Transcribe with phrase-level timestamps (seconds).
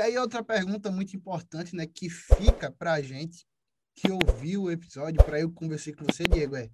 [0.02, 3.46] aí outra pergunta muito importante, né, que fica para a gente
[3.94, 6.70] que ouviu o episódio, para eu conversar com você, Diego, é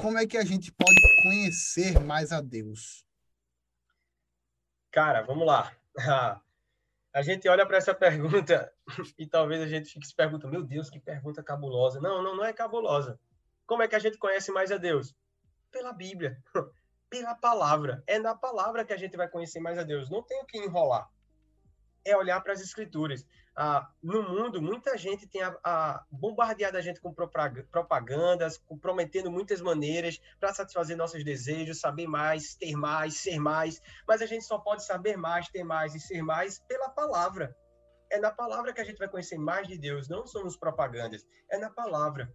[0.00, 3.04] como é que a gente pode conhecer mais a Deus?
[4.90, 5.70] Cara, vamos lá.
[7.12, 8.72] A gente olha para essa pergunta
[9.18, 12.00] e talvez a gente fique se perguntando, meu Deus, que pergunta cabulosa.
[12.00, 13.20] Não, não, não é cabulosa.
[13.66, 15.14] Como é que a gente conhece mais a Deus?
[15.70, 16.42] Pela Bíblia,
[17.10, 18.02] pela palavra.
[18.06, 20.10] É na palavra que a gente vai conhecer mais a Deus.
[20.10, 21.08] Não tem o que enrolar
[22.04, 23.26] é olhar para as escrituras.
[23.54, 29.30] Ah, no mundo, muita gente tem a, a bombardeado a gente com propagandas, com, prometendo
[29.30, 33.80] muitas maneiras para satisfazer nossos desejos, saber mais, ter mais, ser mais.
[34.08, 37.54] Mas a gente só pode saber mais, ter mais e ser mais pela palavra.
[38.10, 41.26] É na palavra que a gente vai conhecer mais de Deus, não são nos propagandas,
[41.50, 42.32] é na palavra.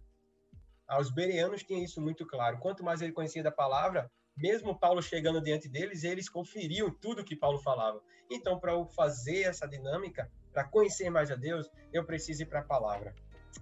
[0.86, 2.58] Ah, os bereanos tinham isso muito claro.
[2.58, 7.36] Quanto mais ele conhecia da palavra, mesmo Paulo chegando diante deles, eles conferiam tudo que
[7.36, 8.00] Paulo falava.
[8.30, 12.60] Então, para eu fazer essa dinâmica, para conhecer mais a Deus, eu preciso ir para
[12.60, 13.14] a palavra.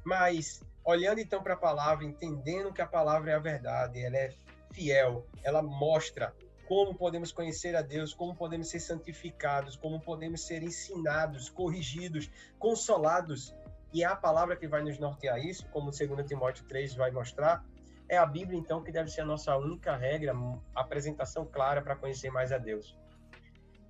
[0.05, 4.31] Mas, olhando então para a palavra, entendendo que a palavra é a verdade, ela é
[4.73, 6.35] fiel, ela mostra
[6.67, 13.55] como podemos conhecer a Deus, como podemos ser santificados, como podemos ser ensinados, corrigidos, consolados.
[13.93, 17.65] E é a palavra que vai nos nortear isso, como 2 Timóteo 3 vai mostrar,
[18.09, 20.33] é a Bíblia, então, que deve ser a nossa única regra,
[20.75, 22.97] apresentação clara para conhecer mais a Deus.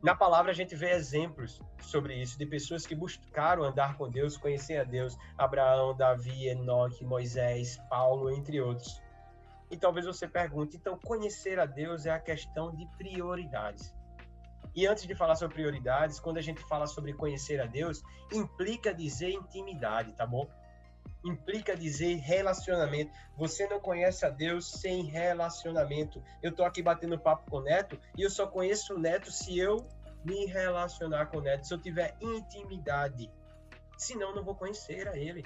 [0.02, 4.36] Na palavra, a gente vê exemplos sobre isso, de pessoas que buscaram andar com Deus,
[4.36, 5.16] conhecer a Deus.
[5.36, 9.02] Abraão, Davi, Enoque, Moisés, Paulo, entre outros.
[9.70, 13.94] E talvez você pergunte, então, conhecer a Deus é a questão de prioridades.
[14.74, 18.94] E antes de falar sobre prioridades, quando a gente fala sobre conhecer a Deus, implica
[18.94, 20.46] dizer intimidade, tá bom?
[21.24, 23.10] Implica dizer relacionamento.
[23.36, 26.22] Você não conhece a Deus sem relacionamento.
[26.42, 29.58] Eu tô aqui batendo papo com o Neto e eu só conheço o Neto se
[29.58, 29.86] eu
[30.24, 33.30] me relacionar com o Neto, se eu tiver intimidade.
[33.96, 35.44] Senão, eu não vou conhecer a ele.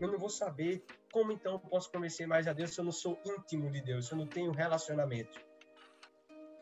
[0.00, 2.92] Eu não vou saber como então eu posso conhecer mais a Deus se eu não
[2.92, 5.38] sou íntimo de Deus, se eu não tenho relacionamento.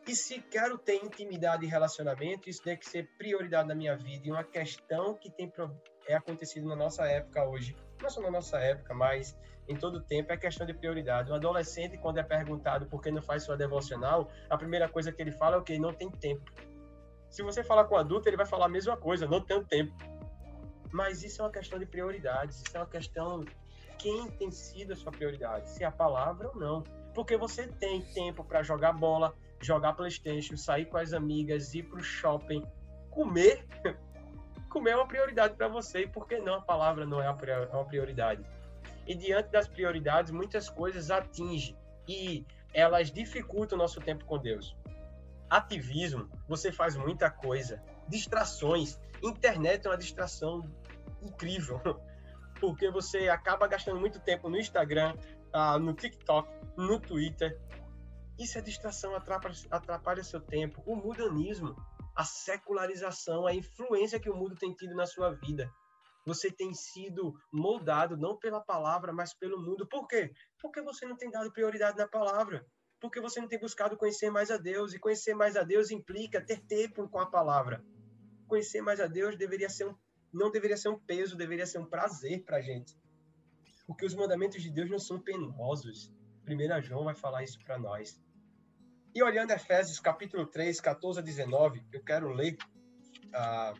[0.07, 4.31] E se quero ter intimidade e relacionamento, isso deve ser prioridade na minha vida e
[4.31, 5.51] uma questão que tem
[6.11, 9.37] é acontecido na nossa época hoje não só na nossa época, mas
[9.67, 11.31] em todo o tempo, é questão de prioridade.
[11.31, 15.21] Um adolescente, quando é perguntado por que não faz sua devocional, a primeira coisa que
[15.21, 16.49] ele fala é o que não tem tempo.
[17.29, 19.93] Se você falar com um adulto, ele vai falar a mesma coisa, não tenho tempo.
[20.91, 23.45] Mas isso é uma questão de prioridades, isso é uma questão
[23.99, 26.83] quem tem sido a sua prioridade, se é a palavra ou não.
[27.13, 31.99] Porque você tem tempo para jogar bola, jogar PlayStation, sair com as amigas, ir para
[31.99, 32.65] o shopping,
[33.11, 33.67] comer
[34.69, 37.75] comer é uma prioridade para você e por que não a palavra não é, é
[37.75, 38.43] uma prioridade?
[39.05, 41.75] E diante das prioridades, muitas coisas atingem
[42.07, 44.75] e elas dificultam o nosso tempo com Deus.
[45.49, 47.81] Ativismo, você faz muita coisa.
[48.07, 50.63] Distrações, internet é uma distração
[51.21, 51.81] incrível,
[52.61, 55.15] porque você acaba gastando muito tempo no Instagram,
[55.51, 56.47] ah, no TikTok,
[56.77, 57.59] no Twitter.
[58.37, 60.81] Isso é distração, atrapalha, atrapalha seu tempo.
[60.85, 61.75] O mudanismo,
[62.19, 65.71] a secularização, a influência que o mundo tem tido na sua vida.
[66.25, 69.87] Você tem sido moldado não pela palavra, mas pelo mundo.
[69.87, 70.29] Por quê?
[70.61, 72.65] Porque você não tem dado prioridade na palavra.
[72.99, 74.93] Porque você não tem buscado conhecer mais a Deus.
[74.93, 77.81] E conhecer mais a Deus implica ter tempo com a palavra.
[78.49, 79.95] Conhecer mais a Deus deveria ser um,
[80.33, 82.99] não deveria ser um peso, deveria ser um prazer para a gente.
[83.87, 86.13] Porque os mandamentos de Deus não são penosos.
[86.45, 88.21] 1 João vai falar isso para nós.
[89.13, 92.55] E olhando Efésios capítulo 3, 14 a 19, eu quero ler
[93.33, 93.73] ah,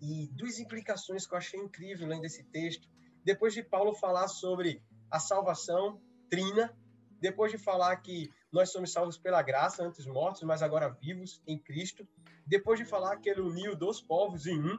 [0.00, 2.88] e duas implicações que eu achei incrível lendo esse texto.
[3.24, 6.00] Depois de Paulo falar sobre a salvação
[6.30, 6.72] trina,
[7.20, 11.58] depois de falar que nós somos salvos pela graça, antes mortos, mas agora vivos em
[11.58, 12.06] Cristo,
[12.46, 14.78] depois de falar que ele uniu dois povos em um,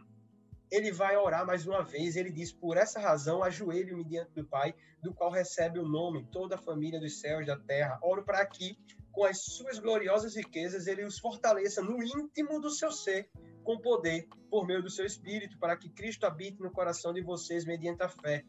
[0.71, 2.15] ele vai orar mais uma vez.
[2.15, 6.55] Ele diz: Por essa razão, ajoelho-me diante do Pai, do qual recebe o nome toda
[6.55, 7.99] a família dos céus e da terra.
[8.01, 8.77] Oro para que,
[9.15, 13.29] com as suas gloriosas riquezas, ele os fortaleça no íntimo do seu ser,
[13.63, 17.63] com poder, por meio do seu espírito, para que Cristo habite no coração de vocês
[17.63, 18.43] mediante a fé.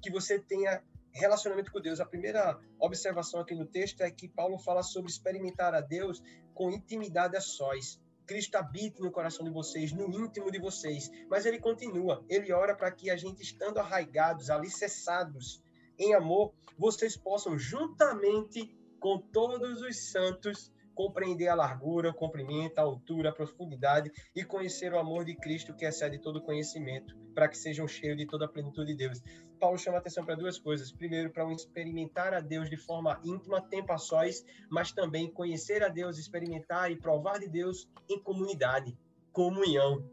[0.00, 0.80] Que você tenha
[1.12, 1.98] relacionamento com Deus.
[1.98, 6.22] A primeira observação aqui no texto é que Paulo fala sobre experimentar a Deus
[6.54, 8.00] com intimidade a sós.
[8.24, 11.10] Cristo habite no coração de vocês, no íntimo de vocês.
[11.28, 15.60] Mas ele continua, ele ora para que a gente, estando arraigados, alicerçados
[15.98, 18.72] em amor, vocês possam, juntamente
[19.02, 24.92] com todos os santos, compreender a largura, o comprimento, a altura, a profundidade e conhecer
[24.92, 28.48] o amor de Cristo que excede todo conhecimento, para que sejam cheios de toda a
[28.48, 29.20] plenitude de Deus.
[29.58, 30.92] Paulo chama atenção para duas coisas.
[30.92, 35.82] Primeiro, para um experimentar a Deus de forma íntima, tempo a sós, mas também conhecer
[35.82, 38.96] a Deus, experimentar e provar de Deus em comunidade,
[39.32, 40.08] comunhão.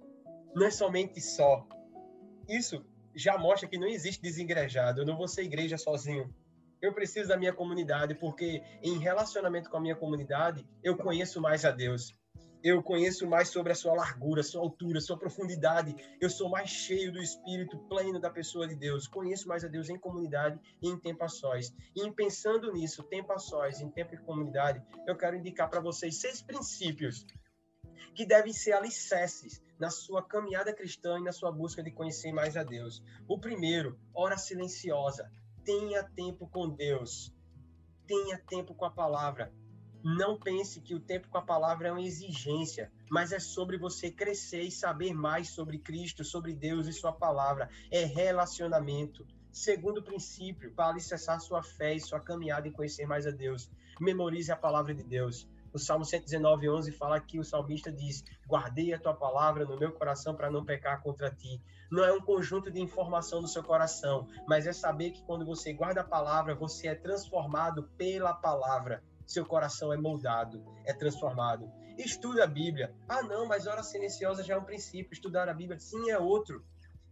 [0.55, 1.67] Não é somente só.
[2.47, 2.83] Isso
[3.13, 5.01] já mostra que não existe desengrejado.
[5.01, 6.33] Eu não vou ser igreja sozinho
[6.81, 11.65] eu preciso da minha comunidade, porque em relacionamento com a minha comunidade, eu conheço mais
[11.65, 12.15] a Deus.
[12.61, 15.95] Eu conheço mais sobre a sua largura, sua altura, sua profundidade.
[16.19, 19.07] Eu sou mais cheio do espírito pleno da pessoa de Deus.
[19.07, 21.73] Conheço mais a Deus em comunidade e em tempo a sós.
[21.95, 26.19] E pensando nisso, tempo a sós, em tempo e comunidade, eu quero indicar para vocês
[26.19, 27.25] seis princípios
[28.13, 32.57] que devem ser alicerces na sua caminhada cristã e na sua busca de conhecer mais
[32.57, 33.01] a Deus.
[33.25, 35.31] O primeiro, hora silenciosa
[35.63, 37.33] tenha tempo com Deus.
[38.07, 39.51] Tenha tempo com a palavra.
[40.03, 44.09] Não pense que o tempo com a palavra é uma exigência, mas é sobre você
[44.09, 47.69] crescer e saber mais sobre Cristo, sobre Deus e sua palavra.
[47.91, 49.27] É relacionamento.
[49.51, 53.69] Segundo princípio, para alicerçar sua fé e sua caminhada em conhecer mais a Deus,
[53.99, 55.47] memorize a palavra de Deus.
[55.71, 59.91] O Salmo 119, 11 fala que o salmista diz: Guardei a tua palavra no meu
[59.91, 61.61] coração para não pecar contra ti.
[61.91, 65.71] Não é um conjunto de informação no seu coração, mas é saber que quando você
[65.71, 69.03] guarda a palavra, você é transformado pela palavra.
[69.27, 71.71] Seu coração é moldado, é transformado.
[71.99, 72.95] Estuda a Bíblia.
[73.07, 75.13] Ah, não, mas hora silenciosa já é um princípio.
[75.13, 76.65] Estudar a Bíblia, sim, é outro.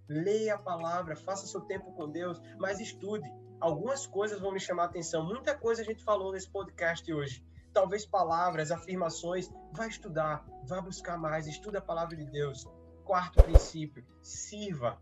[0.09, 3.31] Leia a palavra, faça seu tempo com Deus, mas estude.
[3.59, 5.23] Algumas coisas vão me chamar a atenção.
[5.23, 7.43] Muita coisa a gente falou nesse podcast hoje
[7.77, 12.65] talvez palavras, afirmações, vai estudar, vai buscar mais, estuda a palavra de Deus.
[13.05, 14.99] Quarto princípio, sirva.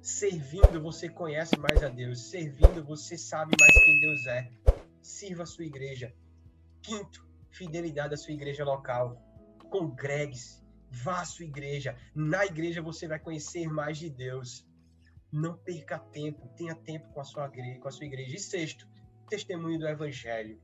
[0.00, 2.30] Servindo, você conhece mais a Deus.
[2.30, 4.52] Servindo, você sabe mais quem Deus é.
[5.02, 6.14] Sirva a sua igreja.
[6.82, 9.20] Quinto, fidelidade à sua igreja local.
[9.68, 10.62] Congregue-se.
[10.92, 11.96] Vá à sua igreja.
[12.14, 14.64] Na igreja você vai conhecer mais de Deus.
[15.32, 16.46] Não perca tempo.
[16.56, 17.80] Tenha tempo com a sua igreja.
[17.80, 18.36] Com a sua igreja.
[18.36, 18.86] E sexto,
[19.28, 20.62] testemunho do evangelho.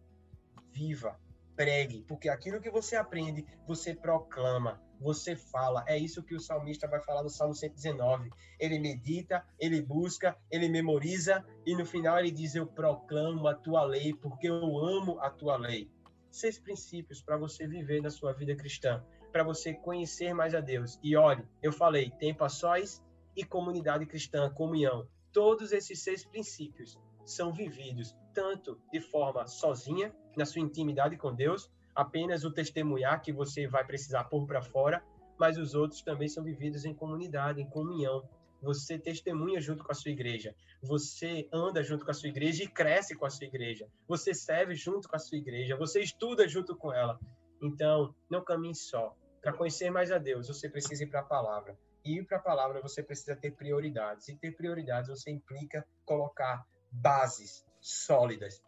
[0.73, 1.19] Viva
[1.61, 5.85] pregue, porque aquilo que você aprende, você proclama, você fala.
[5.87, 8.31] É isso que o salmista vai falar no Salmo 119.
[8.59, 13.85] Ele medita, ele busca, ele memoriza e no final ele diz: Eu proclamo a tua
[13.85, 15.91] lei, porque eu amo a tua lei.
[16.31, 20.99] Seis princípios para você viver na sua vida cristã, para você conhecer mais a Deus.
[21.03, 23.05] E olhe, eu falei: tempo a sós
[23.37, 25.07] e comunidade cristã, comunhão.
[25.33, 31.71] Todos esses seis princípios são vividos tanto de forma sozinha, na sua intimidade com Deus,
[31.95, 35.03] apenas o testemunhar que você vai precisar pôr para fora,
[35.39, 38.29] mas os outros também são vividos em comunidade, em comunhão.
[38.63, 42.69] Você testemunha junto com a sua igreja, você anda junto com a sua igreja e
[42.69, 46.77] cresce com a sua igreja, você serve junto com a sua igreja, você estuda junto
[46.77, 47.19] com ela.
[47.63, 49.15] Então, não caminhe só.
[49.41, 51.79] Para conhecer mais a Deus, você precisa ir para a palavra.
[52.05, 54.29] E ir para a palavra, você precisa ter prioridades.
[54.29, 58.63] E ter prioridades, você implica colocar bases sólidas.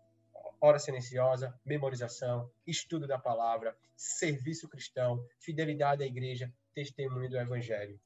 [0.61, 7.99] Hora silenciosa, memorização, estudo da palavra, serviço cristão, fidelidade à igreja, testemunho do evangelho.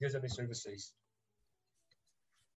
[0.00, 0.94] Deus abençoe vocês.